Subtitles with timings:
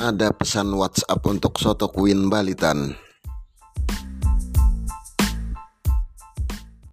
[0.00, 3.09] Ada pesan WhatsApp untuk Soto Queen Balitan.